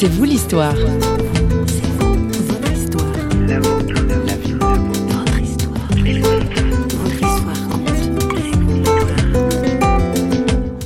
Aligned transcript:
C'est 0.00 0.06
vous 0.06 0.22
l'histoire. 0.22 0.76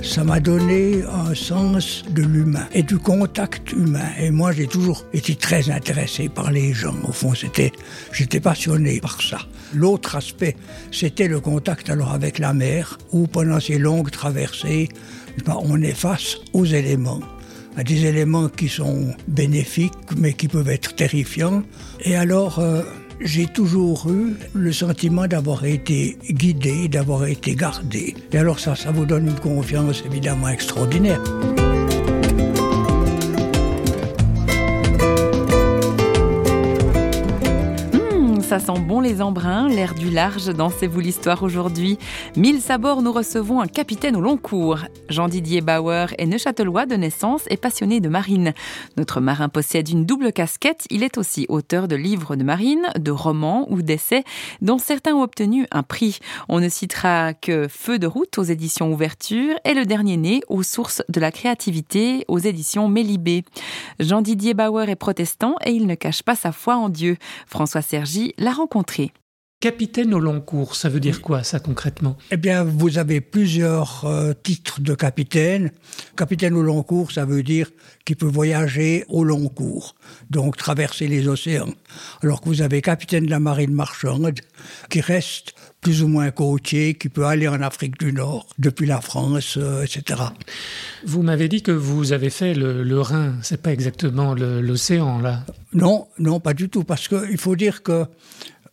ça 0.03 0.25
m'a 0.25 0.41
donné 0.41 1.03
un 1.03 1.35
sens 1.35 2.05
de 2.09 2.23
l'humain 2.23 2.67
et 2.73 2.83
du 2.83 2.97
contact 2.97 3.73
humain. 3.73 4.09
Et 4.19 4.31
moi, 4.31 4.53
j'ai 4.53 4.67
toujours 4.67 5.05
été 5.13 5.35
très 5.35 5.71
intéressé 5.71 6.31
par 6.31 6.51
les 6.51 6.73
gens. 6.73 6.95
Au 7.07 7.13
fond, 7.13 7.35
c'était, 7.35 7.73
j'étais 8.13 8.41
passionné 8.41 8.99
par 9.01 9.21
ça. 9.21 9.41
L'autre 9.75 10.17
aspect, 10.17 10.57
c'était 10.91 11.29
le 11.29 11.41
contact 11.41 11.91
alors 11.91 12.13
avec 12.13 12.39
la 12.39 12.55
mer, 12.55 12.99
où 13.11 13.27
pendant 13.27 13.61
ces 13.61 13.77
longues 13.77 14.11
traversées, 14.11 14.89
ben, 15.45 15.59
on 15.61 15.83
est 15.83 15.93
face 15.93 16.39
aux 16.55 16.65
éléments 16.65 17.21
à 17.77 17.83
des 17.85 18.07
éléments 18.07 18.49
qui 18.49 18.69
sont 18.69 19.15
bénéfiques, 19.29 19.93
mais 20.17 20.33
qui 20.33 20.49
peuvent 20.49 20.69
être 20.69 20.95
terrifiants. 20.95 21.63
Et 22.01 22.17
alors, 22.17 22.59
euh, 22.59 22.83
j'ai 23.21 23.47
toujours 23.47 24.09
eu 24.11 24.35
le 24.55 24.73
sentiment 24.73 25.27
d'avoir 25.27 25.65
été 25.65 26.19
guidé, 26.31 26.89
d'avoir 26.89 27.27
été 27.27 27.55
gardé. 27.55 28.15
Et 28.33 28.39
alors 28.39 28.59
ça, 28.59 28.75
ça 28.75 28.91
vous 28.91 29.07
donne 29.07 29.27
une 29.27 29.41
confiance 29.41 30.03
évidemment 30.07 30.49
extraordinaire. 30.49 31.21
ça 38.53 38.59
sent 38.59 38.82
les 39.03 39.21
embruns, 39.21 39.69
l'air 39.69 39.95
du 39.95 40.11
large 40.11 40.47
dans 40.55 40.71
C'est 40.71 40.87
vous 40.87 41.01
l'histoire 41.01 41.43
aujourd'hui. 41.43 41.99
Mille 42.37 42.61
sabords, 42.61 43.03
nous 43.03 43.13
recevons 43.13 43.61
un 43.61 43.67
capitaine 43.67 44.15
au 44.15 44.21
long 44.21 44.37
cours. 44.37 44.79
Jean-Didier 45.09 45.61
Bauer 45.61 46.15
est 46.19 46.27
neuchâtelois 46.27 46.87
de 46.87 46.95
naissance 46.95 47.43
et 47.51 47.57
passionné 47.57 47.99
de 47.99 48.09
marine. 48.09 48.53
Notre 48.97 49.21
marin 49.21 49.49
possède 49.49 49.89
une 49.89 50.07
double 50.07 50.33
casquette. 50.33 50.87
Il 50.91 51.03
est 51.03 51.19
aussi 51.19 51.47
auteur 51.49 51.89
de 51.89 51.97
livres 51.97 52.37
de 52.37 52.45
marine, 52.45 52.87
de 52.97 53.11
romans 53.11 53.67
ou 53.71 53.83
d'essais, 53.83 54.23
dont 54.61 54.79
certains 54.79 55.15
ont 55.15 55.23
obtenu 55.23 55.67
un 55.73 55.83
prix. 55.83 56.21
On 56.49 56.61
ne 56.61 56.69
citera 56.69 57.35
que 57.35 57.67
Feu 57.69 57.99
de 57.99 58.07
route 58.07 58.39
aux 58.39 58.45
éditions 58.45 58.93
Ouverture 58.93 59.57
et 59.65 59.75
le 59.75 59.85
dernier 59.85 60.17
né 60.17 60.41
aux 60.49 60.63
sources 60.63 61.03
de 61.09 61.19
la 61.19 61.33
créativité 61.33 62.25
aux 62.29 62.39
éditions 62.39 62.87
Mélibé. 62.87 63.43
Jean-Didier 63.99 64.55
Bauer 64.55 64.89
est 64.89 64.97
protestant 64.97 65.57
et 65.65 65.73
il 65.73 65.89
ne 65.89 65.97
cache 65.97 66.23
pas 66.23 66.37
sa 66.37 66.53
foi 66.53 66.77
en 66.77 66.89
Dieu. 66.89 67.17
François 67.49 67.83
Sergi 67.83 68.33
l'a 68.39 68.53
rencontré. 68.53 68.92
Capitaine 69.63 70.13
au 70.13 70.19
long 70.19 70.41
cours, 70.41 70.75
ça 70.75 70.89
veut 70.89 70.99
dire 70.99 71.23
quoi 71.23 71.45
ça 71.45 71.61
concrètement? 71.61 72.17
Eh 72.33 72.37
bien, 72.37 72.65
vous 72.65 72.99
avez 72.99 73.21
plusieurs 73.21 74.05
euh, 74.07 74.33
titres 74.33 74.81
de 74.81 74.93
capitaine. 74.93 75.71
Capitaine 76.17 76.55
au 76.55 76.63
long 76.63 76.83
cours, 76.83 77.13
ça 77.13 77.25
veut 77.25 77.45
dire 77.45 77.71
qu'il 78.05 78.17
peut 78.17 78.27
voyager 78.27 79.05
au 79.09 79.23
long 79.23 79.47
cours, 79.47 79.95
donc 80.31 80.57
traverser 80.57 81.07
les 81.07 81.29
océans. 81.29 81.73
Alors 82.25 82.41
que 82.41 82.49
vous 82.49 82.61
avez 82.61 82.83
capitaine 82.83 83.27
de 83.27 83.31
la 83.31 83.39
marine 83.39 83.73
marchande, 83.73 84.41
qui 84.91 85.01
reste 85.01 85.55
plus 85.81 86.03
ou 86.03 86.09
moins 86.09 86.33
côtier, 86.33 86.95
qui 86.95 87.09
peut 87.09 87.27
aller 87.27 87.47
en 87.47 87.63
Afrique 87.63 88.01
du 88.01 88.13
Nord, 88.13 88.49
depuis 88.59 88.87
la 88.87 89.01
France, 89.01 89.57
euh, 89.59 89.85
etc. 89.85 90.23
Vous 91.07 91.23
m'avez 91.23 91.49
dit 91.49 91.63
que 91.63 91.71
vous 91.71 92.11
avez 92.11 92.31
fait 92.31 92.55
le, 92.55 92.83
le 92.83 93.01
Rhin, 93.01 93.35
c'est 93.43 93.63
pas 93.63 93.73
exactement 93.73 94.35
l'océan 94.35 95.21
là? 95.21 95.45
Non, 95.73 96.09
non, 96.19 96.41
pas 96.41 96.53
du 96.53 96.69
tout, 96.69 96.83
parce 96.83 97.07
qu'il 97.07 97.39
faut 97.39 97.55
dire 97.55 97.85
que 97.85 98.07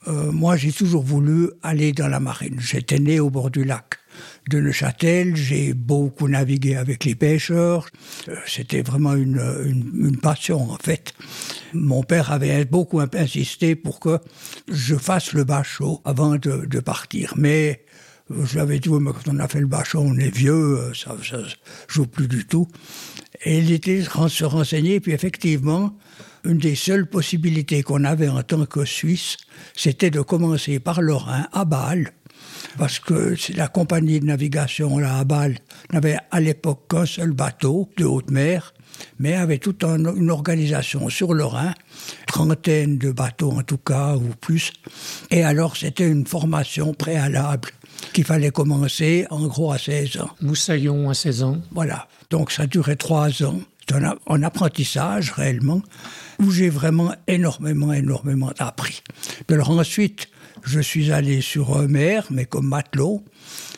euh, 0.10 0.32
moi, 0.32 0.58
j'ai 0.58 0.72
toujours 0.72 1.04
voulu 1.04 1.50
aller 1.62 1.92
dans 1.92 2.08
la 2.08 2.20
marine. 2.20 2.60
J'étais 2.60 3.00
né 3.00 3.20
au 3.20 3.30
bord 3.30 3.52
du 3.52 3.64
lac 3.64 4.00
de 4.50 4.60
Neuchâtel, 4.60 5.36
j'ai 5.36 5.74
beaucoup 5.74 6.28
navigué 6.28 6.76
avec 6.76 7.06
les 7.06 7.16
pêcheurs. 7.16 7.88
Euh, 8.28 8.36
c'était 8.48 8.82
vraiment 8.82 9.14
une, 9.14 10.18
passion, 10.22 10.72
en 10.72 10.78
fait. 10.78 11.14
Mon 11.74 12.04
père 12.04 12.32
avait 12.32 12.66
beaucoup 12.66 13.00
insisté 13.00 13.76
pour 13.76 14.00
que 14.00 14.20
je 14.70 14.96
fasse 14.96 15.34
le 15.34 15.44
bachot 15.44 16.02
avant 16.06 16.38
de, 16.38 16.80
partir. 16.80 17.34
Mais 17.38 17.86
euh, 18.32 18.46
je 18.46 18.58
l'avais 18.58 18.80
dit, 18.80 18.90
mais 18.90 19.12
quand 19.12 19.32
on 19.32 19.40
a 19.40 19.48
fait 19.48 19.60
le 19.60 19.68
bachot, 19.68 20.00
on 20.00 20.18
est 20.18 20.34
vieux, 20.36 20.92
ça 20.96 21.16
ne 21.16 21.44
joue 21.88 22.08
plus 22.08 22.28
du 22.28 22.46
tout. 22.46 22.68
Et 23.44 23.60
il 23.60 23.72
était 23.72 24.04
se 24.04 24.44
renseigner, 24.44 25.00
puis 25.00 25.14
effectivement, 25.14 25.94
une 26.44 26.58
des 26.58 26.76
seules 26.76 27.08
possibilités 27.08 27.84
qu'on 27.84 28.04
avait 28.04 28.28
en 28.28 28.44
tant 28.44 28.66
que 28.66 28.86
Suisse, 28.86 29.38
c'était 29.76 30.10
de 30.10 30.22
commencer 30.22 30.80
par 30.80 31.02
le 31.02 31.14
Rhin 31.14 31.48
à 31.54 31.66
Bâle, 31.66 32.12
parce 32.78 33.00
que 33.00 33.36
la 33.56 33.68
compagnie 33.68 34.20
de 34.20 34.26
navigation 34.26 34.98
là, 34.98 35.20
à 35.20 35.24
Bâle 35.24 35.58
n'avait 35.92 36.18
à 36.32 36.40
l'époque 36.40 36.88
qu'un 36.90 37.06
seul 37.06 37.32
bateau 37.32 37.90
de 37.98 38.06
haute 38.06 38.32
mer, 38.32 38.74
mais 39.20 39.36
avait 39.36 39.60
toute 39.60 39.84
une 39.84 40.30
organisation 40.30 41.10
sur 41.10 41.34
le 41.34 41.46
Rhin, 41.46 41.74
trentaine 42.28 42.98
de 42.98 43.12
bateaux 43.12 43.52
en 43.52 43.64
tout 43.64 43.78
cas, 43.78 44.16
ou 44.16 44.30
plus. 44.42 44.72
Et 45.32 45.44
alors 45.44 45.78
c'était 45.78 46.08
une 46.08 46.26
formation 46.26 46.94
préalable 46.94 47.70
qu'il 48.14 48.24
fallait 48.24 48.52
commencer 48.52 49.26
en 49.30 49.48
gros 49.48 49.72
à 49.72 49.78
16 49.78 50.18
ans. 50.18 50.30
Moussaillon 50.42 51.10
à 51.10 51.14
16 51.14 51.44
ans. 51.44 51.62
Voilà. 51.72 52.08
Donc 52.30 52.52
ça 52.52 52.68
durait 52.68 52.96
trois 52.96 53.44
ans. 53.44 53.60
Un 54.28 54.44
apprentissage 54.44 55.32
réellement 55.32 55.82
où 56.40 56.52
j'ai 56.52 56.70
vraiment 56.70 57.12
énormément, 57.26 57.92
énormément 57.92 58.52
appris. 58.60 59.02
Alors 59.50 59.72
ensuite, 59.72 60.28
je 60.64 60.80
suis 60.80 61.12
allé 61.12 61.42
sur 61.42 61.76
mer, 61.88 62.28
mais 62.30 62.46
comme 62.46 62.68
matelot, 62.68 63.24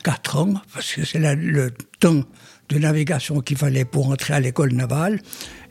quatre 0.03 0.37
ans, 0.37 0.55
parce 0.73 0.93
que 0.93 1.05
c'est 1.05 1.19
le 1.19 1.71
temps 1.99 2.23
de 2.71 2.79
navigation 2.79 3.41
qu'il 3.41 3.57
fallait 3.57 3.85
pour 3.85 4.09
entrer 4.09 4.33
à 4.33 4.39
l'école 4.39 4.73
navale. 4.73 5.21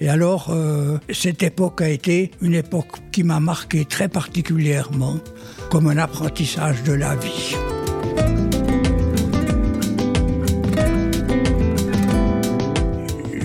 Et 0.01 0.09
alors, 0.09 0.49
euh, 0.51 0.99
cette 1.11 1.43
époque 1.43 1.81
a 1.81 1.89
été 1.89 2.31
une 2.43 2.55
époque 2.55 2.99
qui 3.12 3.25
m'a 3.25 3.41
marqué 3.41 3.85
très 3.85 4.09
particulièrement 4.09 5.19
comme 5.71 5.87
un 5.89 5.97
apprentissage 5.97 6.83
de 6.85 6.93
la 6.93 7.17
vie. 7.17 7.57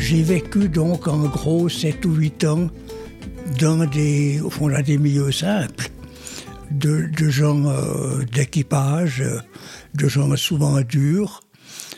J'ai 0.07 0.21
vécu 0.21 0.69
donc 0.69 1.07
en 1.07 1.23
gros 1.25 1.67
7 1.67 2.05
ou 2.05 2.13
8 2.13 2.43
ans 2.43 2.69
dans 3.59 3.87
des, 3.87 4.39
au 4.39 4.51
fond, 4.51 4.69
dans 4.69 4.83
des 4.83 4.99
milieux 4.99 5.31
simples, 5.31 5.89
de, 6.69 7.09
gens 7.27 7.65
euh, 7.65 8.23
d'équipage, 8.31 9.23
de 9.95 10.07
gens 10.07 10.35
souvent 10.35 10.79
durs, 10.81 11.39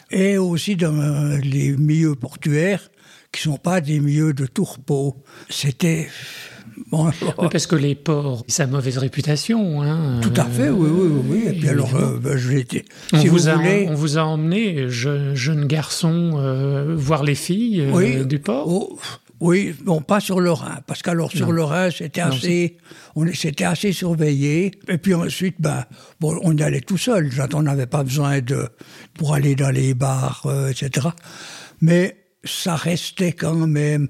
et 0.10 0.38
aussi 0.38 0.78
dans 0.78 1.38
les 1.44 1.76
milieux 1.76 2.16
portuaires 2.16 2.90
qui 3.34 3.42
sont 3.42 3.58
pas 3.58 3.82
des 3.82 4.00
milieux 4.00 4.32
de 4.32 4.46
tourpeau. 4.46 5.22
C'était 5.50 6.08
Bon, 6.92 7.08
oui, 7.40 7.48
parce 7.52 7.68
que 7.68 7.76
les 7.76 7.96
ports, 7.96 8.46
ça 8.48 8.64
a 8.64 8.68
mauvaise 8.68 8.98
réputation. 8.98 9.82
Hein, 9.82 10.22
Tout 10.22 10.34
à 10.40 10.46
fait, 10.46 10.70
oui, 10.70 10.90
oui, 10.92 11.22
oui. 11.28 11.44
Et 11.48 11.60
puis 11.60 11.70
alors, 11.70 11.96
euh, 11.96 12.18
ben, 12.20 12.38
je 12.38 12.50
l'étais. 12.52 12.86
On, 13.14 13.20
si 13.20 13.28
vous 13.28 13.36
vous 13.38 13.48
a, 13.48 13.56
voulez, 13.56 13.88
on 13.90 13.96
vous 13.96 14.18
a 14.18 14.22
emmené, 14.24 14.86
je, 14.90 15.34
jeune 15.36 15.66
garçon, 15.66 16.34
euh, 16.38 16.94
voir 16.96 17.24
les 17.24 17.36
filles 17.36 17.82
euh, 17.82 17.92
Oui. 17.94 18.26
du 18.26 18.40
port 18.40 18.66
oh, 18.68 19.00
oui, 19.40 19.76
bon, 19.84 20.02
pas 20.02 20.20
sur 20.20 20.40
le 20.40 20.52
Rhin, 20.52 20.80
parce 20.88 21.04
qu'alors 21.04 21.32
sur 21.32 21.52
le 21.52 21.64
Rhin, 21.64 21.90
c'était 21.92 22.22
assez, 22.22 22.78
on 23.16 23.24
est- 23.28 23.36
c'était 23.36 23.66
assez 23.66 23.92
surveillé. 23.94 24.72
Et 24.88 24.98
puis 24.98 25.14
ensuite, 25.14 25.58
ben, 25.60 25.86
bon, 26.20 26.40
on 26.44 26.58
y 26.58 26.64
allait 26.64 26.82
tout 26.82 26.98
seul. 26.98 27.30
On 27.54 27.62
n'avait 27.62 27.86
pas 27.86 28.04
besoin 28.04 28.42
de 28.42 28.68
pour 29.14 29.36
aller 29.36 29.54
dans 29.56 29.70
les 29.70 29.94
bars, 29.94 30.42
euh, 30.48 30.70
etc. 30.70 31.10
Mais 31.82 32.18
ça 32.44 32.76
restait 32.76 33.32
quand 33.34 33.54
même, 33.68 34.08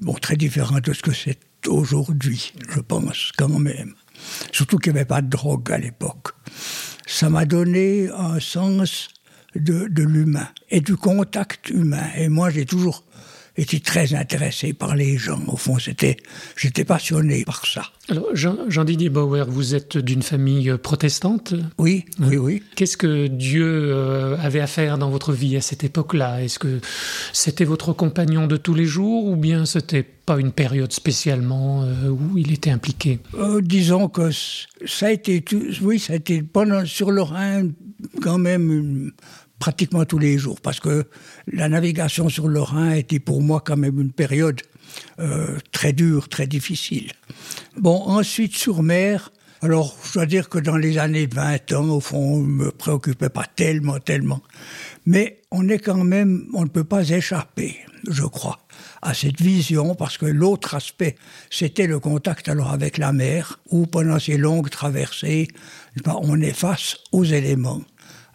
bon, 0.00 0.12
très 0.12 0.36
différent 0.36 0.78
de 0.82 0.92
ce 0.92 1.00
que 1.02 1.12
c'est 1.14 1.38
aujourd'hui, 1.68 2.52
je 2.68 2.80
pense, 2.80 3.32
quand 3.36 3.58
même. 3.58 3.94
Surtout 4.52 4.78
qu'il 4.78 4.92
n'y 4.92 4.98
avait 4.98 5.06
pas 5.06 5.22
de 5.22 5.28
drogue 5.28 5.70
à 5.72 5.78
l'époque. 5.78 6.28
Ça 7.06 7.30
m'a 7.30 7.44
donné 7.44 8.08
un 8.10 8.40
sens 8.40 9.08
de, 9.54 9.88
l'humain 10.02 10.48
et 10.70 10.80
du 10.80 10.96
contact 10.96 11.70
humain. 11.70 12.08
Et 12.16 12.28
moi, 12.28 12.50
j'ai 12.50 12.66
toujours 12.66 13.04
été 13.56 13.80
très 13.80 14.14
intéressé 14.14 14.72
par 14.72 14.94
les 14.96 15.16
gens. 15.16 15.40
Au 15.48 15.56
fond, 15.56 15.78
c'était, 15.78 16.16
j'étais 16.56 16.84
passionné 16.84 17.44
par 17.44 17.64
ça. 17.66 17.82
Alors, 18.08 18.26
Jean- 18.34 18.68
Jean-Didier 18.68 19.08
Bauer, 19.08 19.46
vous 19.48 19.74
êtes 19.74 19.98
d'une 19.98 20.22
famille 20.22 20.72
protestante? 20.82 21.54
Oui, 21.78 22.04
oui, 22.20 22.36
oui. 22.36 22.62
Qu'est-ce 22.76 22.96
que 22.96 23.26
Dieu 23.26 23.66
euh, 23.66 24.36
avait 24.38 24.60
à 24.60 24.66
faire 24.66 24.98
dans 24.98 25.10
votre 25.10 25.32
vie 25.32 25.56
à 25.56 25.60
cette 25.60 25.82
époque-là? 25.84 26.42
Est-ce 26.42 26.58
que 26.58 26.80
c'était 27.32 27.64
votre 27.64 27.92
compagnon 27.92 28.46
de 28.46 28.56
tous 28.56 28.74
les 28.74 28.84
jours 28.86 29.24
ou 29.26 29.36
bien 29.36 29.64
c'était 29.66 30.02
pas 30.04 30.38
une 30.38 30.52
période 30.52 30.92
spécialement 30.92 31.82
euh, 31.84 32.08
où 32.10 32.38
il 32.38 32.52
était 32.52 32.70
impliqué? 32.70 33.18
Euh, 33.34 33.60
disons 33.60 34.08
que 34.08 34.30
ça 34.86 35.06
a 35.06 35.10
été, 35.10 35.40
tout- 35.42 35.64
oui, 35.82 35.98
ça 35.98 36.12
a 36.12 36.16
été 36.16 36.42
pendant, 36.42 36.84
sur 36.86 37.10
le 37.10 37.22
Rhin 37.22 37.68
quand 38.22 38.38
même 38.38 38.70
une- 38.70 39.12
pratiquement 39.58 40.04
tous 40.04 40.18
les 40.18 40.38
jours, 40.38 40.60
parce 40.60 40.80
que 40.80 41.04
la 41.50 41.68
navigation 41.68 42.28
sur 42.28 42.48
le 42.48 42.60
Rhin 42.60 42.92
était 42.92 43.20
pour 43.20 43.42
moi 43.42 43.62
quand 43.64 43.76
même 43.76 44.00
une 44.00 44.12
période 44.12 44.60
euh, 45.18 45.58
très 45.72 45.92
dure, 45.92 46.28
très 46.28 46.46
difficile. 46.46 47.12
Bon, 47.76 48.02
ensuite 48.06 48.56
sur 48.56 48.82
mer, 48.82 49.30
Alors, 49.62 49.96
je 50.04 50.12
dois 50.12 50.26
dire 50.26 50.48
que 50.50 50.58
dans 50.58 50.76
les 50.76 50.98
années 50.98 51.26
20 51.26 51.72
ans, 51.72 51.88
au 51.88 52.00
fond, 52.00 52.18
on 52.18 52.40
ne 52.40 52.46
me 52.46 52.70
préoccupait 52.70 53.30
pas 53.30 53.46
tellement, 53.56 53.98
tellement. 53.98 54.42
Mais 55.06 55.40
on 55.50 55.68
est 55.68 55.78
quand 55.78 56.04
même, 56.04 56.46
on 56.52 56.64
ne 56.64 56.68
peut 56.68 56.84
pas 56.84 57.08
échapper, 57.08 57.76
je 58.06 58.24
crois, 58.24 58.58
à 59.00 59.14
cette 59.14 59.40
vision, 59.40 59.94
parce 59.94 60.18
que 60.18 60.26
l'autre 60.26 60.74
aspect, 60.74 61.16
c'était 61.50 61.86
le 61.86 61.98
contact 61.98 62.48
alors 62.48 62.70
avec 62.70 62.98
la 62.98 63.12
mer, 63.12 63.58
où 63.70 63.86
pendant 63.86 64.18
ces 64.18 64.36
longues 64.36 64.68
traversées, 64.68 65.48
on 66.04 66.40
est 66.42 66.52
face 66.52 66.98
aux 67.12 67.24
éléments 67.24 67.82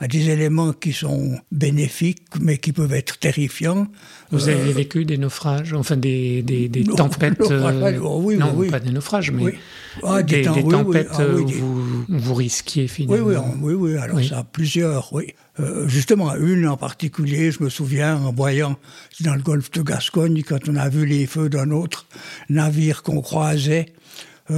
à 0.02 0.08
des 0.08 0.32
éléments 0.32 0.74
qui 0.74 0.94
sont 0.94 1.40
bénéfiques, 1.52 2.24
mais 2.42 2.58
qui 2.58 2.74
peuvent 2.74 2.94
être 2.94 3.20
terrifiants. 3.20 3.86
Vous 4.32 4.50
avez 4.50 4.72
euh, 4.72 4.74
vécu 4.74 5.06
des 5.06 5.20
naufrages, 5.20 5.74
enfin 5.74 5.96
des, 5.96 6.42
des, 6.42 6.68
des 6.70 6.84
tempêtes 6.84 7.40
euh, 7.40 8.00
oui, 8.02 8.36
Non, 8.36 8.52
oui, 8.56 8.72
pas 8.72 8.80
des 8.80 8.90
naufrages, 8.90 9.30
mais 9.30 9.54
ah, 10.02 10.24
des, 10.24 10.42
des, 10.42 10.64
tempêtes 10.64 11.12
ah, 11.12 11.28
où 11.28 11.48
vous, 11.48 12.06
vous, 12.10 12.34
risquiez 12.34 12.88
finalement. 12.88 13.54
Oui, 13.62 13.76
oui, 13.76 13.92
oui, 13.92 13.98
alors 13.98 14.24
ça, 14.24 14.44
plusieurs, 14.44 15.14
oui. 15.14 15.36
Euh, 15.60 15.88
justement, 15.88 16.34
une 16.36 16.68
en 16.68 16.78
particulier, 16.78 17.52
je 17.52 17.62
me 17.62 17.70
souviens, 17.70 18.16
en 18.16 18.34
voyant 18.34 18.78
dans 19.20 19.36
le 19.36 19.42
golfe 19.44 19.70
de 19.70 19.84
Gascogne, 19.84 20.42
quand 20.42 20.68
on 20.68 20.78
a 20.78 20.90
vu 20.90 21.06
les 21.06 21.28
feux 21.28 21.48
d'un 21.48 21.70
autre 21.70 22.08
navire 22.50 23.04
qu'on 23.04 23.22
croisait, 23.22 23.86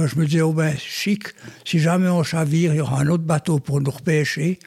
je 0.06 0.18
me 0.18 0.26
disais, 0.26 0.40
oh 0.40 0.52
ben, 0.52 0.74
chic, 0.76 1.28
si 1.64 1.78
jamais 1.78 2.08
on 2.08 2.22
chavire, 2.22 2.74
il 2.74 2.78
y 2.78 2.80
aura 2.80 3.00
un 3.00 3.08
autre 3.08 3.24
bateau 3.24 3.58
pour 3.58 3.80
nous 3.80 3.90
repêcher. 3.90 4.58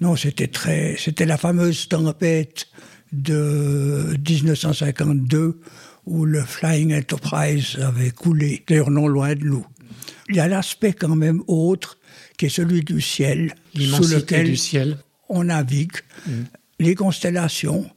Non, 0.00 0.16
c'était 0.16 0.46
très, 0.46 0.96
c'était 0.98 1.26
la 1.26 1.36
fameuse 1.36 1.88
tempête 1.88 2.68
de 3.12 4.16
1952 4.28 5.60
où 6.06 6.24
le 6.24 6.42
Flying 6.42 6.94
Enterprise 6.94 7.76
avait 7.80 8.10
coulé, 8.10 8.64
d'ailleurs 8.66 8.90
non 8.90 9.08
loin 9.08 9.34
de 9.34 9.44
nous. 9.44 9.66
Il 10.28 10.36
y 10.36 10.40
a 10.40 10.48
l'aspect 10.48 10.92
quand 10.92 11.16
même 11.16 11.42
autre 11.46 11.98
qui 12.36 12.46
est 12.46 12.50
celui 12.50 12.82
du 12.82 13.00
ciel, 13.00 13.54
sous 13.74 14.06
lequel 14.06 14.46
du 14.46 14.56
ciel. 14.56 14.98
on 15.28 15.44
navigue, 15.44 15.92
mm. 16.26 16.32
les 16.80 16.94
constellations, 16.94 17.90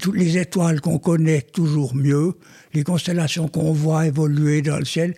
toutes 0.00 0.16
les 0.16 0.38
étoiles 0.38 0.80
qu'on 0.80 0.98
connaît 0.98 1.42
toujours 1.42 1.94
mieux, 1.94 2.34
les 2.74 2.82
constellations 2.82 3.48
qu'on 3.48 3.72
voit 3.72 4.06
évoluer 4.06 4.60
dans 4.62 4.78
le 4.78 4.84
ciel 4.84 5.14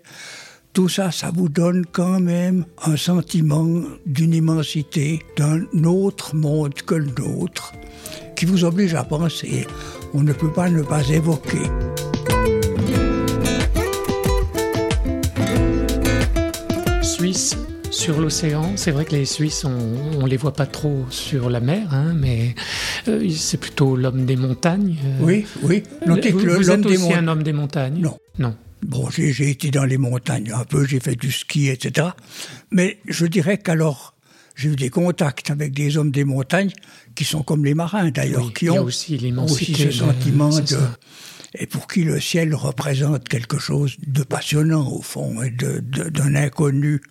tout 0.72 0.88
ça, 0.88 1.10
ça 1.10 1.30
vous 1.34 1.48
donne 1.48 1.84
quand 1.90 2.18
même 2.18 2.64
un 2.84 2.96
sentiment 2.96 3.66
d'une 4.06 4.32
immensité, 4.32 5.20
d'un 5.36 5.66
autre 5.84 6.34
monde 6.34 6.74
que 6.74 6.94
le 6.94 7.10
nôtre, 7.18 7.72
qui 8.36 8.46
vous 8.46 8.64
oblige 8.64 8.94
à 8.94 9.04
penser. 9.04 9.66
On 10.14 10.22
ne 10.22 10.32
peut 10.32 10.52
pas 10.52 10.70
ne 10.70 10.82
pas 10.82 11.06
évoquer. 11.08 11.62
Suisse 17.02 17.56
sur 17.90 18.20
l'océan. 18.20 18.72
C'est 18.76 18.90
vrai 18.90 19.04
que 19.04 19.12
les 19.12 19.26
Suisses, 19.26 19.64
on, 19.64 20.22
ne 20.22 20.26
les 20.26 20.38
voit 20.38 20.54
pas 20.54 20.66
trop 20.66 21.04
sur 21.10 21.50
la 21.50 21.60
mer, 21.60 21.88
hein, 21.92 22.14
mais 22.16 22.54
euh, 23.08 23.28
c'est 23.30 23.58
plutôt 23.58 23.94
l'homme 23.94 24.24
des 24.24 24.36
montagnes. 24.36 24.96
Euh. 25.04 25.24
oui, 25.24 25.46
oui. 25.62 25.82
vous, 26.06 26.38
vous 26.38 26.70
êtes 26.70 26.86
aussi 26.86 27.12
un 27.12 27.28
homme 27.28 27.42
des 27.42 27.52
montagnes? 27.52 28.00
Non. 28.00 28.16
Non. 28.38 28.54
Bon, 28.82 29.08
j'ai 29.10 29.50
été 29.50 29.70
dans 29.70 29.84
les 29.84 29.98
montagnes 29.98 30.52
un 30.52 30.64
peu, 30.64 30.84
j'ai 30.84 31.00
fait 31.00 31.14
du 31.14 31.30
ski, 31.30 31.68
etc. 31.68 32.08
Mais 32.70 32.98
je 33.06 33.26
dirais 33.26 33.58
qu'alors, 33.58 34.14
j'ai 34.56 34.70
eu 34.70 34.76
des 34.76 34.90
contacts 34.90 35.50
avec 35.50 35.72
des 35.72 35.96
hommes 35.96 36.10
des 36.10 36.24
montagnes 36.24 36.72
qui 37.14 37.24
sont 37.24 37.42
comme 37.42 37.64
les 37.64 37.74
marins 37.74 38.10
d'ailleurs, 38.10 38.52
qui 38.52 38.68
ont 38.70 38.82
aussi, 38.82 39.32
aussi 39.38 39.74
ce 39.74 39.90
sentiment 39.90 40.50
de... 40.50 40.78
Et 41.54 41.66
pour 41.66 41.86
qui 41.86 42.02
le 42.02 42.18
ciel 42.18 42.54
représente 42.54 43.28
quelque 43.28 43.58
chose 43.58 43.96
de 44.06 44.22
passionnant 44.22 44.90
au 44.90 45.02
fond, 45.02 45.42
et 45.42 45.50
d'un 45.50 46.34
inconnu 46.34 47.02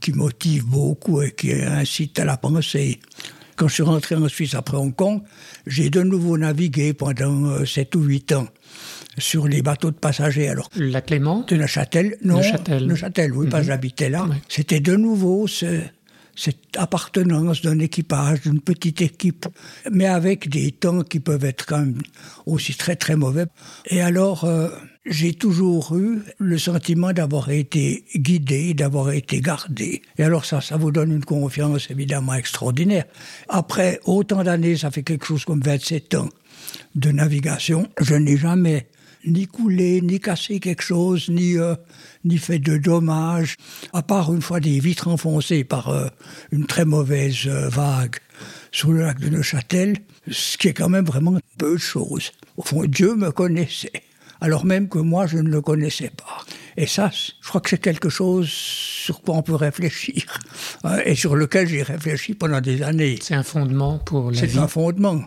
qui 0.00 0.12
motive 0.12 0.64
beaucoup 0.64 1.22
et 1.22 1.32
qui 1.32 1.52
incite 1.52 2.18
à 2.18 2.24
la 2.24 2.36
pensée. 2.36 3.00
Quand 3.56 3.68
je 3.68 3.74
suis 3.74 3.82
rentré 3.82 4.14
en 4.14 4.28
Suisse 4.28 4.54
après 4.54 4.76
Hong 4.76 4.94
Kong, 4.94 5.22
j'ai 5.66 5.90
de 5.90 6.02
nouveau 6.02 6.38
navigué 6.38 6.94
pendant 6.94 7.64
7 7.66 7.94
euh, 7.94 7.98
ou 7.98 8.02
8 8.04 8.32
ans 8.32 8.48
sur 9.18 9.48
les 9.48 9.62
bateaux 9.62 9.90
de 9.90 9.96
passagers. 9.96 10.48
Alors, 10.48 10.68
la 10.76 11.00
Clément 11.00 11.44
De 11.46 11.56
Neuchâtel, 11.56 12.16
non. 12.22 12.36
Neuchâtel. 12.36 12.86
Neuchâtel, 12.86 13.32
oui, 13.32 13.48
pas 13.48 13.60
mhm. 13.60 13.64
j'habitais 13.64 14.10
là. 14.10 14.26
C'était 14.48 14.80
de 14.80 14.96
nouveau 14.96 15.46
cette 15.46 16.76
appartenance 16.76 17.62
d'un 17.62 17.78
équipage, 17.78 18.42
d'une 18.42 18.60
petite 18.60 19.02
équipe, 19.02 19.46
mais 19.90 20.06
avec 20.06 20.48
des 20.48 20.72
temps 20.72 21.02
qui 21.02 21.20
peuvent 21.20 21.44
être 21.44 21.66
quand 21.66 21.80
même 21.80 22.00
aussi 22.46 22.74
très 22.74 22.96
très 22.96 23.16
mauvais. 23.16 23.46
Et 23.86 24.00
alors, 24.00 24.44
euh, 24.44 24.68
j'ai 25.04 25.34
toujours 25.34 25.96
eu 25.96 26.22
le 26.38 26.58
sentiment 26.58 27.12
d'avoir 27.12 27.50
été 27.50 28.04
guidé, 28.14 28.74
d'avoir 28.74 29.10
été 29.10 29.40
gardé. 29.40 30.02
Et 30.18 30.22
alors 30.22 30.44
ça, 30.44 30.60
ça 30.60 30.76
vous 30.76 30.92
donne 30.92 31.12
une 31.12 31.24
confiance 31.24 31.90
évidemment 31.90 32.34
extraordinaire. 32.34 33.04
Après 33.48 34.00
autant 34.04 34.44
d'années, 34.44 34.76
ça 34.76 34.90
fait 34.90 35.02
quelque 35.02 35.26
chose 35.26 35.44
comme 35.44 35.60
27 35.60 36.14
ans 36.14 36.28
de 36.94 37.10
navigation, 37.10 37.88
je 38.00 38.14
n'ai 38.14 38.36
jamais 38.36 38.88
ni 39.26 39.46
coulé, 39.46 40.00
ni 40.00 40.20
cassé 40.20 40.60
quelque 40.60 40.82
chose, 40.82 41.28
ni, 41.28 41.56
euh, 41.56 41.74
ni 42.24 42.38
fait 42.38 42.58
de 42.58 42.76
dommages, 42.76 43.56
à 43.92 44.02
part 44.02 44.32
une 44.32 44.42
fois 44.42 44.60
des 44.60 44.80
vitres 44.80 45.08
enfoncées 45.08 45.64
par 45.64 45.88
euh, 45.88 46.08
une 46.52 46.66
très 46.66 46.84
mauvaise 46.84 47.46
euh, 47.46 47.68
vague 47.68 48.16
sur 48.72 48.92
le 48.92 49.00
lac 49.00 49.18
de 49.18 49.28
Neuchâtel, 49.28 49.96
ce 50.30 50.56
qui 50.56 50.68
est 50.68 50.74
quand 50.74 50.88
même 50.88 51.04
vraiment 51.04 51.38
peu 51.58 51.74
de 51.74 51.78
choses. 51.78 52.32
Au 52.56 52.62
fond, 52.62 52.84
Dieu 52.84 53.14
me 53.14 53.30
connaissait, 53.30 54.02
alors 54.40 54.64
même 54.64 54.88
que 54.88 54.98
moi, 54.98 55.26
je 55.26 55.38
ne 55.38 55.48
le 55.48 55.60
connaissais 55.60 56.10
pas. 56.10 56.44
Et 56.76 56.86
ça, 56.86 57.10
je 57.12 57.48
crois 57.48 57.60
que 57.60 57.68
c'est 57.68 57.78
quelque 57.78 58.08
chose 58.08 58.48
sur 58.48 59.22
quoi 59.22 59.36
on 59.36 59.42
peut 59.42 59.54
réfléchir, 59.54 60.24
hein, 60.84 60.98
et 61.04 61.14
sur 61.14 61.36
lequel 61.36 61.68
j'ai 61.68 61.82
réfléchi 61.82 62.34
pendant 62.34 62.60
des 62.60 62.82
années. 62.82 63.18
C'est 63.20 63.34
un 63.34 63.42
fondement 63.42 63.98
pour 63.98 64.30
la 64.30 64.40
vie. 64.40 64.50
C'est 64.52 64.58
un 64.58 64.68
fondement. 64.68 65.22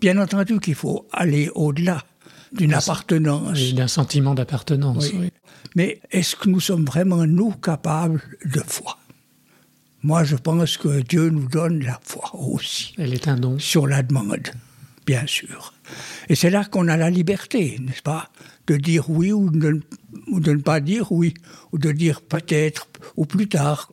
Bien 0.00 0.18
entendu 0.18 0.60
qu'il 0.60 0.74
faut 0.74 1.08
aller 1.12 1.48
au-delà 1.54 2.04
d'une 2.52 2.74
appartenance. 2.74 3.72
D'un 3.74 3.88
sentiment 3.88 4.34
d'appartenance. 4.34 5.10
Oui. 5.14 5.30
Mais 5.74 6.00
est-ce 6.10 6.36
que 6.36 6.48
nous 6.48 6.60
sommes 6.60 6.84
vraiment, 6.84 7.26
nous, 7.26 7.52
capables 7.52 8.22
de 8.44 8.60
foi? 8.66 8.98
Moi, 10.02 10.24
je 10.24 10.36
pense 10.36 10.76
que 10.76 11.00
Dieu 11.00 11.30
nous 11.30 11.48
donne 11.48 11.82
la 11.84 11.98
foi 12.02 12.30
aussi. 12.34 12.94
Elle 12.98 13.14
est 13.14 13.28
un 13.28 13.36
don. 13.36 13.58
Sur 13.58 13.86
la 13.86 14.02
demande, 14.02 14.48
bien 15.06 15.26
sûr. 15.26 15.72
Et 16.28 16.34
c'est 16.34 16.50
là 16.50 16.64
qu'on 16.64 16.88
a 16.88 16.96
la 16.96 17.08
liberté, 17.08 17.78
n'est-ce 17.80 18.02
pas? 18.02 18.30
De 18.66 18.76
dire 18.76 19.08
oui 19.08 19.32
ou 19.32 19.48
de, 19.50 19.80
ou 20.30 20.40
de 20.40 20.52
ne 20.52 20.60
pas 20.60 20.80
dire 20.80 21.12
oui, 21.12 21.34
ou 21.72 21.78
de 21.78 21.92
dire 21.92 22.20
peut-être, 22.20 22.88
ou 23.16 23.26
plus 23.26 23.48
tard. 23.48 23.92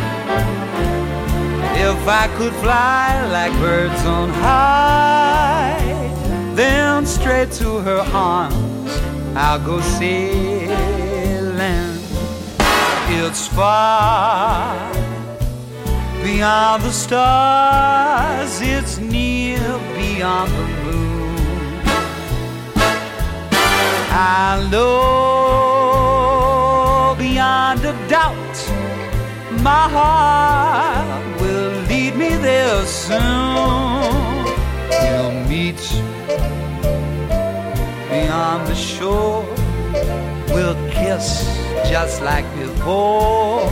If 1.83 2.07
I 2.07 2.27
could 2.37 2.53
fly 2.61 3.25
like 3.31 3.51
birds 3.53 4.05
on 4.05 4.29
high, 4.29 5.81
then 6.53 7.07
straight 7.07 7.51
to 7.53 7.79
her 7.79 8.01
arms 8.13 8.91
I'll 9.35 9.59
go 9.59 9.81
sailing. 9.81 10.69
It's 13.09 13.47
far 13.47 14.93
beyond 16.23 16.83
the 16.83 16.91
stars, 16.91 18.61
it's 18.61 18.99
near 18.99 19.79
beyond 19.95 20.51
the 20.51 20.67
moon. 20.83 21.81
I 24.13 24.67
know 24.71 24.91
beyond 27.17 27.83
a 27.85 27.93
doubt 28.07 28.57
my 29.63 29.89
heart 29.89 30.90
there 32.41 32.85
soon. 32.85 33.19
We'll 34.89 35.33
meet 35.47 35.81
beyond 38.09 38.67
the 38.67 38.75
shore. 38.75 39.45
We'll 40.49 40.75
kiss 40.89 41.45
just 41.89 42.21
like 42.21 42.45
before. 42.57 43.69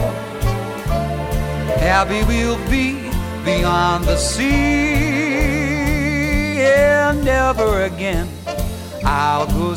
Happy 1.78 2.22
we'll 2.24 2.58
be 2.68 3.10
beyond 3.44 4.04
the 4.04 4.16
sea. 4.16 5.40
yeah, 6.58 7.12
never 7.24 7.84
again 7.84 8.28
I'll 9.04 9.46
go 9.46 9.74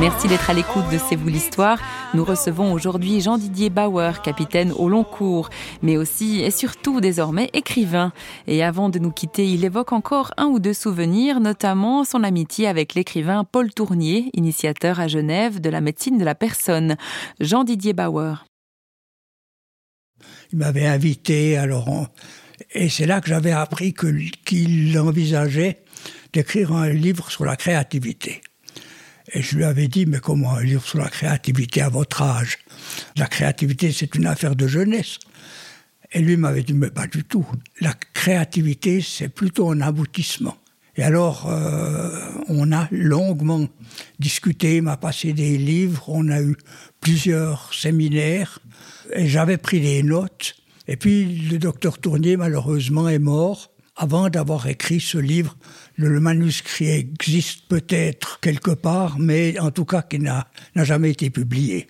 Merci 0.00 0.28
d'être 0.28 0.48
à 0.48 0.54
l'écoute 0.54 0.88
de 0.90 0.98
C'est 0.98 1.16
vous 1.16 1.28
l'histoire. 1.28 1.78
Nous 2.14 2.24
recevons 2.24 2.72
aujourd'hui 2.72 3.20
Jean-Didier 3.20 3.68
Bauer, 3.68 4.22
capitaine 4.22 4.72
au 4.72 4.88
long 4.88 5.04
cours, 5.04 5.50
mais 5.82 5.96
aussi 5.96 6.40
et 6.40 6.50
surtout 6.50 7.00
désormais 7.00 7.50
écrivain. 7.52 8.12
Et 8.46 8.62
avant 8.62 8.88
de 8.88 8.98
nous 8.98 9.10
quitter, 9.10 9.46
il 9.46 9.64
évoque 9.64 9.92
encore 9.92 10.32
un 10.36 10.46
ou 10.46 10.60
deux 10.60 10.72
souvenirs, 10.72 11.40
notamment 11.40 12.04
son 12.04 12.22
amitié 12.22 12.68
avec 12.68 12.94
l'écrivain 12.94 13.44
Paul 13.44 13.74
Tournier, 13.74 14.30
initiateur 14.34 15.00
à 15.00 15.08
Genève 15.08 15.60
de 15.60 15.68
la 15.68 15.80
médecine 15.80 16.16
de 16.16 16.24
la 16.24 16.34
personne. 16.34 16.96
Jean-Didier 17.40 17.92
Bauer. 17.92 18.46
Il 20.52 20.58
m'avait 20.58 20.86
invité, 20.86 21.56
alors 21.56 22.08
et 22.72 22.88
c'est 22.88 23.06
là 23.06 23.20
que 23.20 23.28
j'avais 23.28 23.52
appris 23.52 23.94
qu'il 23.94 24.98
envisageait 24.98 25.78
d'écrire 26.32 26.72
un 26.72 26.90
livre 26.90 27.30
sur 27.30 27.44
la 27.44 27.56
créativité. 27.56 28.40
Et 29.32 29.42
je 29.42 29.56
lui 29.56 29.64
avais 29.64 29.88
dit, 29.88 30.06
mais 30.06 30.20
comment 30.20 30.54
un 30.54 30.62
livre 30.62 30.86
sur 30.86 30.98
la 30.98 31.08
créativité 31.08 31.82
à 31.82 31.88
votre 31.88 32.22
âge? 32.22 32.58
La 33.16 33.26
créativité, 33.26 33.92
c'est 33.92 34.14
une 34.14 34.26
affaire 34.26 34.56
de 34.56 34.66
jeunesse. 34.66 35.18
Et 36.12 36.20
lui 36.20 36.36
m'avait 36.36 36.62
dit, 36.62 36.72
mais 36.72 36.90
pas 36.90 37.06
du 37.06 37.24
tout. 37.24 37.46
La 37.80 37.92
créativité, 38.14 39.02
c'est 39.02 39.28
plutôt 39.28 39.70
un 39.70 39.82
aboutissement. 39.82 40.56
Et 40.96 41.02
alors, 41.02 41.46
euh, 41.48 42.10
on 42.48 42.72
a 42.72 42.88
longuement 42.90 43.68
discuté, 44.18 44.76
il 44.76 44.82
m'a 44.82 44.96
passé 44.96 45.32
des 45.32 45.56
livres, 45.56 46.08
on 46.08 46.28
a 46.28 46.42
eu 46.42 46.56
plusieurs 47.00 47.72
séminaires, 47.72 48.58
et 49.14 49.28
j'avais 49.28 49.58
pris 49.58 49.80
des 49.80 50.02
notes. 50.02 50.56
Et 50.88 50.96
puis, 50.96 51.24
le 51.50 51.58
docteur 51.58 51.98
Tournier, 51.98 52.36
malheureusement, 52.36 53.08
est 53.08 53.18
mort 53.18 53.70
avant 53.96 54.30
d'avoir 54.30 54.66
écrit 54.66 55.00
ce 55.00 55.18
livre 55.18 55.56
le 56.06 56.20
manuscrit 56.20 56.90
existe 56.90 57.66
peut-être 57.68 58.38
quelque 58.40 58.70
part, 58.70 59.18
mais 59.18 59.58
en 59.58 59.72
tout 59.72 59.84
cas 59.84 60.02
qui 60.02 60.20
n'a 60.20 60.46
jamais 60.76 61.10
été 61.10 61.28
publié. 61.28 61.88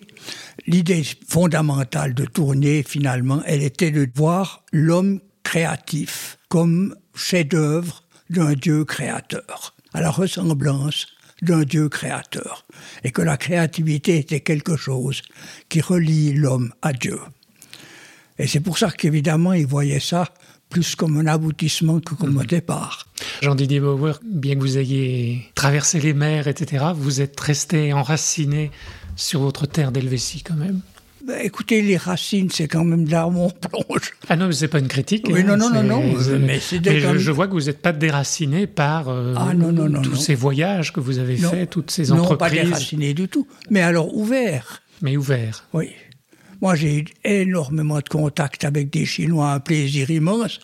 L'idée 0.65 1.03
fondamentale 1.27 2.15
de 2.15 2.25
tourner, 2.25 2.83
finalement, 2.83 3.43
elle 3.45 3.61
était 3.61 3.91
de 3.91 4.09
voir 4.15 4.63
l'homme 4.71 5.19
créatif 5.43 6.37
comme 6.49 6.95
chef-d'œuvre 7.13 8.03
d'un 8.31 8.53
Dieu 8.53 8.83
créateur, 8.83 9.75
à 9.93 10.01
la 10.01 10.09
ressemblance 10.09 11.07
d'un 11.43 11.63
Dieu 11.63 11.87
créateur, 11.87 12.65
et 13.03 13.11
que 13.11 13.21
la 13.21 13.37
créativité 13.37 14.17
était 14.17 14.41
quelque 14.41 14.75
chose 14.75 15.21
qui 15.69 15.81
relie 15.81 16.33
l'homme 16.33 16.73
à 16.81 16.93
Dieu. 16.93 17.19
Et 18.39 18.47
c'est 18.47 18.61
pour 18.61 18.77
ça 18.77 18.89
qu'évidemment, 18.89 19.53
il 19.53 19.67
voyait 19.67 19.99
ça 19.99 20.25
plus 20.69 20.95
comme 20.95 21.17
un 21.17 21.27
aboutissement 21.27 21.99
que 21.99 22.13
comme 22.13 22.37
un 22.37 22.41
mhm. 22.41 22.47
départ. 22.47 23.07
Jean-Didier 23.41 23.79
Bauer, 23.79 24.19
bien 24.23 24.55
que 24.55 24.59
vous 24.59 24.77
ayez 24.77 25.51
traversé 25.55 25.99
les 25.99 26.13
mers, 26.13 26.47
etc., 26.47 26.85
vous 26.95 27.21
êtes 27.21 27.39
resté 27.39 27.91
enraciné 27.91 28.71
sur 29.15 29.41
votre 29.41 29.65
terre 29.65 29.91
d'Helvétie 29.91 30.43
quand 30.43 30.55
même 30.55 30.81
ben, 31.29 31.41
écoutez, 31.43 31.83
les 31.83 31.97
racines, 31.97 32.49
c'est 32.49 32.67
quand 32.67 32.83
même 32.83 33.07
là 33.07 33.27
où 33.27 33.37
on 33.37 33.51
plonge. 33.51 34.13
Ah 34.29 34.35
non, 34.35 34.47
mais 34.47 34.53
c'est 34.53 34.67
pas 34.67 34.79
une 34.79 34.87
critique. 34.87 35.27
Oui, 35.29 35.43
non, 35.43 35.57
non, 35.57 35.69
non, 35.69 35.83
non, 35.83 36.01
Mais, 36.39 36.59
je, 36.59 37.31
vois 37.31 37.47
que 37.47 37.51
vous 37.51 37.65
n'êtes 37.65 37.83
pas 37.83 37.91
déraciné 37.91 38.65
par 38.65 39.09
euh, 39.09 39.35
ah, 39.37 39.53
non, 39.53 39.71
non, 39.71 39.89
non, 39.89 40.01
tous 40.01 40.15
ces 40.15 40.33
voyages 40.33 40.91
que 40.91 40.99
vous 40.99 41.19
avez 41.19 41.37
faits, 41.37 41.69
toutes 41.69 41.91
ces 41.91 42.11
entreprises. 42.11 42.31
Non, 42.31 42.37
pas 42.37 42.49
déraciné 42.49 43.13
du 43.13 43.27
tout. 43.27 43.47
Mais 43.69 43.81
alors 43.81 44.15
ouvert. 44.15 44.81
Mais 45.03 45.17
ouvert. 45.17 45.65
Oui. 45.73 45.89
Moi, 46.61 46.75
j'ai 46.75 46.99
eu 46.99 47.05
énormément 47.23 47.99
de 47.99 48.09
contacts 48.09 48.65
avec 48.65 48.89
des 48.89 49.05
Chinois, 49.05 49.53
un 49.53 49.59
plaisir 49.59 50.09
immense, 50.09 50.59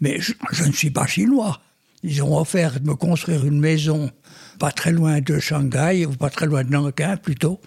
mais 0.00 0.20
je, 0.20 0.32
ne 0.64 0.72
suis 0.72 0.90
pas 0.90 1.06
chinois. 1.06 1.60
Ils 2.04 2.22
ont 2.22 2.38
offert 2.38 2.80
de 2.80 2.86
me 2.86 2.94
construire 2.94 3.44
une 3.44 3.58
maison 3.58 4.10
pas 4.58 4.70
très 4.70 4.92
loin 4.92 5.20
de 5.20 5.38
Shanghai, 5.38 6.06
ou 6.06 6.12
pas 6.12 6.30
très 6.30 6.46
loin 6.46 6.62
de 6.62 6.70
Nankin 6.70 7.16
plutôt. 7.16 7.60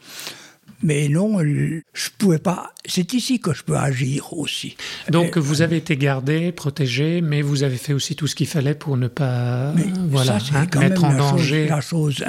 Mais 0.86 1.10
non, 1.10 1.40
je 1.40 2.10
pouvais 2.16 2.38
pas. 2.38 2.72
C'est 2.86 3.14
ici 3.14 3.40
que 3.40 3.54
je 3.54 3.64
peux 3.64 3.76
agir 3.76 4.34
aussi. 4.34 4.78
Donc 5.10 5.36
vous 5.36 5.64
avez 5.64 5.78
été 5.78 5.98
gardé, 5.98 6.52
protégé, 6.52 7.22
mais 7.22 7.42
vous 7.42 7.64
avez 7.64 7.78
fait 7.78 7.94
aussi 7.94 8.16
tout 8.16 8.28
ce 8.28 8.36
qu'il 8.36 8.46
fallait 8.46 8.76
pour 8.76 8.96
ne 8.96 9.08
pas 9.08 9.74
voilà, 10.10 10.38
hein, 10.54 10.68
mettre 10.80 11.04
en 11.04 11.16
danger 11.16 11.68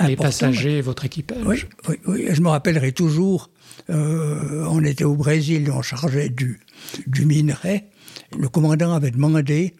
les 0.06 0.16
passagers 0.16 0.78
et 0.78 0.80
votre 0.80 1.04
équipage. 1.04 1.38
Oui, 1.44 1.64
oui, 1.88 1.96
oui. 2.06 2.26
Je 2.30 2.40
me 2.40 2.48
rappellerai 2.48 2.92
toujours 2.92 3.50
euh, 3.90 4.64
on 4.70 4.82
était 4.84 5.04
au 5.04 5.14
Brésil, 5.14 5.70
on 5.70 5.82
chargeait 5.82 6.28
du, 6.28 6.60
du 7.06 7.26
minerai. 7.26 7.84
Le 8.38 8.48
commandant 8.48 8.94
avait 8.94 9.10
demandé 9.10 9.74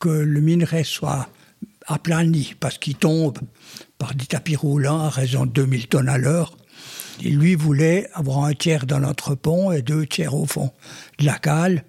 que 0.00 0.08
le 0.08 0.40
minerai 0.40 0.84
soit 0.84 1.28
aplani 1.86 2.54
parce 2.60 2.78
qu'il 2.78 2.96
tombe 2.96 3.38
par 3.98 4.14
des 4.14 4.26
tapis 4.26 4.56
roulants 4.56 5.00
à 5.00 5.10
raison 5.10 5.46
de 5.46 5.52
2000 5.52 5.86
tonnes 5.88 6.08
à 6.08 6.18
l'heure. 6.18 6.56
Lui 7.20 7.54
voulait 7.54 8.08
avoir 8.14 8.44
un 8.44 8.54
tiers 8.54 8.86
dans 8.86 9.00
notre 9.00 9.34
pont 9.34 9.72
et 9.72 9.82
deux 9.82 10.06
tiers 10.06 10.34
au 10.34 10.46
fond 10.46 10.70
de 11.18 11.26
la 11.26 11.38
cale. 11.38 11.84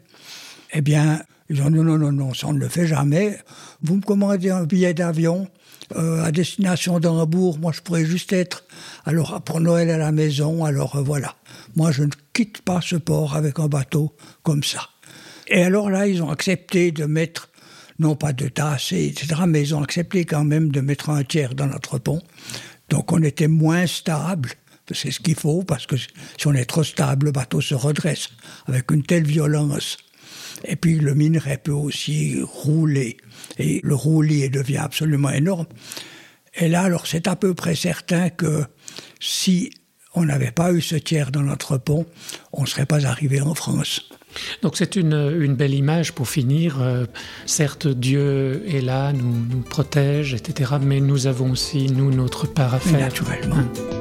Eh 0.73 0.81
bien, 0.81 1.21
ils 1.49 1.61
ont 1.61 1.69
dit 1.69 1.79
non, 1.79 1.97
non, 1.97 2.11
non, 2.11 2.33
ça 2.33 2.47
on 2.47 2.53
ne 2.53 2.59
le 2.59 2.67
fait 2.67 2.87
jamais. 2.87 3.37
Vous 3.81 3.97
me 3.97 4.01
commandez 4.01 4.49
un 4.49 4.63
billet 4.65 4.93
d'avion 4.93 5.47
euh, 5.95 6.23
à 6.23 6.31
destination 6.31 6.99
d'Hambourg, 6.99 7.59
moi 7.59 7.73
je 7.73 7.81
pourrais 7.81 8.05
juste 8.05 8.31
être 8.31 8.63
alors 9.03 9.41
pour 9.41 9.59
Noël 9.59 9.89
à 9.89 9.97
la 9.97 10.11
maison, 10.11 10.63
alors 10.63 10.95
euh, 10.95 11.01
voilà. 11.01 11.35
Moi 11.75 11.91
je 11.91 12.03
ne 12.03 12.11
quitte 12.33 12.61
pas 12.61 12.79
ce 12.81 12.95
port 12.95 13.35
avec 13.35 13.59
un 13.59 13.67
bateau 13.67 14.15
comme 14.43 14.63
ça. 14.63 14.89
Et 15.47 15.63
alors 15.63 15.89
là, 15.89 16.07
ils 16.07 16.23
ont 16.23 16.29
accepté 16.29 16.93
de 16.93 17.03
mettre, 17.03 17.49
non 17.99 18.15
pas 18.15 18.31
de 18.31 18.47
tasser, 18.47 19.07
etc., 19.07 19.41
mais 19.45 19.61
ils 19.61 19.75
ont 19.75 19.83
accepté 19.83 20.23
quand 20.23 20.45
même 20.45 20.71
de 20.71 20.79
mettre 20.79 21.09
un 21.09 21.23
tiers 21.23 21.55
dans 21.55 21.67
notre 21.67 21.97
pont. 21.97 22.21
Donc 22.89 23.11
on 23.11 23.21
était 23.21 23.49
moins 23.49 23.85
stable, 23.85 24.51
c'est 24.91 25.11
ce 25.11 25.19
qu'il 25.19 25.35
faut, 25.35 25.63
parce 25.63 25.85
que 25.85 25.95
si 25.97 26.47
on 26.47 26.53
est 26.53 26.65
trop 26.65 26.83
stable, 26.83 27.27
le 27.27 27.31
bateau 27.31 27.61
se 27.61 27.75
redresse 27.75 28.29
avec 28.67 28.91
une 28.91 29.03
telle 29.03 29.25
violence. 29.25 29.97
Et 30.65 30.75
puis 30.75 30.99
le 30.99 31.15
minerai 31.15 31.57
peut 31.57 31.71
aussi 31.71 32.39
rouler 32.41 33.17
et 33.57 33.79
le 33.83 33.95
roulier 33.95 34.49
devient 34.49 34.77
absolument 34.77 35.31
énorme. 35.31 35.67
Et 36.55 36.67
là, 36.67 36.81
alors, 36.81 37.07
c'est 37.07 37.27
à 37.27 37.35
peu 37.35 37.53
près 37.53 37.75
certain 37.75 38.29
que 38.29 38.65
si 39.19 39.71
on 40.13 40.25
n'avait 40.25 40.51
pas 40.51 40.73
eu 40.73 40.81
ce 40.81 40.95
tiers 40.95 41.31
dans 41.31 41.41
notre 41.41 41.77
pont, 41.77 42.05
on 42.51 42.63
ne 42.63 42.67
serait 42.67 42.85
pas 42.85 43.05
arrivé 43.05 43.39
en 43.41 43.55
France. 43.55 44.09
Donc 44.61 44.77
c'est 44.77 44.95
une, 44.95 45.55
belle 45.55 45.73
image 45.73 46.13
pour 46.13 46.29
finir. 46.29 46.81
Euh, 46.81 47.05
certes, 47.45 47.87
Dieu 47.87 48.63
est 48.67 48.81
là, 48.81 49.13
nous, 49.13 49.45
nous 49.49 49.61
protège, 49.61 50.33
etc. 50.33 50.73
Mais 50.81 50.99
nous 50.99 51.27
avons 51.27 51.51
aussi, 51.51 51.87
nous, 51.87 52.11
notre 52.11 52.47
part 52.47 52.73
à 52.73 52.79
faire. 52.79 52.99
Naturellement. 52.99 53.57
Hein. 53.57 54.00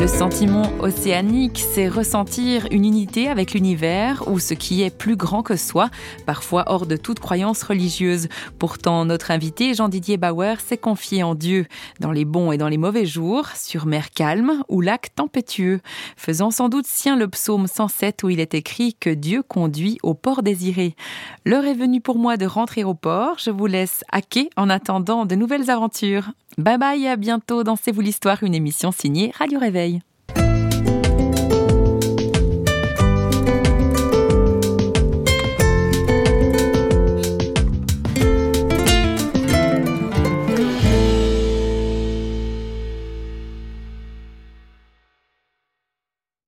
Le 0.00 0.06
sentiment 0.06 0.62
océanique, 0.78 1.62
c'est 1.74 1.86
ressentir 1.86 2.66
une 2.70 2.86
unité 2.86 3.28
avec 3.28 3.52
l'univers 3.52 4.24
ou 4.28 4.38
ce 4.38 4.54
qui 4.54 4.80
est 4.80 4.88
plus 4.88 5.14
grand 5.14 5.42
que 5.42 5.56
soi, 5.56 5.90
parfois 6.24 6.64
hors 6.68 6.86
de 6.86 6.96
toute 6.96 7.20
croyance 7.20 7.62
religieuse. 7.62 8.28
Pourtant, 8.58 9.04
notre 9.04 9.30
invité, 9.30 9.74
Jean-Didier 9.74 10.16
Bauer, 10.16 10.58
s'est 10.58 10.78
confié 10.78 11.22
en 11.22 11.34
Dieu, 11.34 11.66
dans 12.00 12.12
les 12.12 12.24
bons 12.24 12.50
et 12.50 12.56
dans 12.56 12.68
les 12.68 12.78
mauvais 12.78 13.04
jours, 13.04 13.48
sur 13.54 13.84
mer 13.84 14.10
calme 14.10 14.62
ou 14.70 14.80
lac 14.80 15.14
tempétueux, 15.14 15.82
faisant 16.16 16.50
sans 16.50 16.70
doute 16.70 16.86
sien 16.86 17.14
le 17.14 17.28
psaume 17.28 17.66
107 17.66 18.22
où 18.22 18.30
il 18.30 18.40
est 18.40 18.54
écrit 18.54 18.94
que 18.94 19.10
Dieu 19.10 19.42
conduit 19.42 19.98
au 20.02 20.14
port 20.14 20.42
désiré. 20.42 20.96
L'heure 21.44 21.66
est 21.66 21.74
venue 21.74 22.00
pour 22.00 22.16
moi 22.16 22.38
de 22.38 22.46
rentrer 22.46 22.84
au 22.84 22.94
port. 22.94 23.36
Je 23.38 23.50
vous 23.50 23.66
laisse 23.66 24.02
quai 24.30 24.48
en 24.56 24.70
attendant 24.70 25.26
de 25.26 25.34
nouvelles 25.34 25.68
aventures. 25.68 26.30
Bye 26.58 26.78
bye 26.78 27.04
et 27.04 27.08
à 27.08 27.16
bientôt 27.16 27.64
dans 27.64 27.76
C'est 27.76 27.92
vous 27.92 28.00
l'histoire, 28.00 28.42
une 28.42 28.54
émission 28.54 28.92
signée 28.92 29.32
Radio 29.38 29.58
Réveil. 29.58 29.99